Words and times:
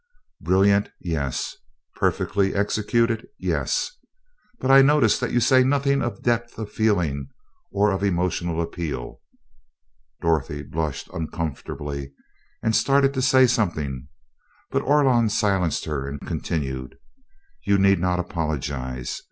"Brilliant 0.41 0.89
yes. 0.99 1.57
Perfectly 1.97 2.55
executed 2.55 3.27
yes. 3.37 3.91
But 4.57 4.71
I 4.71 4.81
notice 4.81 5.19
that 5.19 5.31
you 5.31 5.39
say 5.39 5.63
nothing 5.63 6.01
of 6.01 6.23
depth 6.23 6.57
of 6.57 6.71
feeling 6.71 7.27
or 7.71 7.91
of 7.91 8.01
emotional 8.01 8.63
appeal." 8.63 9.21
Dorothy 10.19 10.63
blushed 10.63 11.07
uncomfortably 11.13 12.13
and 12.63 12.75
started 12.75 13.13
to 13.13 13.21
say 13.21 13.45
something, 13.45 14.07
but 14.71 14.81
Orlon 14.81 15.29
silenced 15.29 15.85
her 15.85 16.07
and 16.07 16.19
continued: 16.19 16.97
"You 17.63 17.77
need 17.77 17.99
not 17.99 18.17
apologize. 18.19 19.19